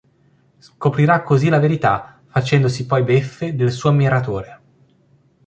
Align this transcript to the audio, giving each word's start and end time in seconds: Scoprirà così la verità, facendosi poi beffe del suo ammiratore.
Scoprirà 0.57 1.21
così 1.21 1.47
la 1.47 1.59
verità, 1.59 2.19
facendosi 2.25 2.87
poi 2.87 3.03
beffe 3.03 3.55
del 3.55 3.71
suo 3.71 3.91
ammiratore. 3.91 4.59